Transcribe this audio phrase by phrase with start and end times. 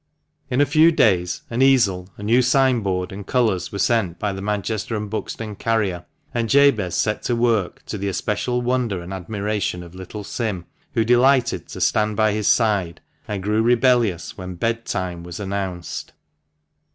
[0.49, 4.33] In a few days an easel, a new sign board, and colours were sent by
[4.33, 9.13] the Manchester and Buxton carrier, and Jabez set to work, to the especial wonder and
[9.13, 14.55] admiration of little Sim, who delighted to stand by his side, and grew rebellious when"
[14.55, 16.13] bedtime" was announced.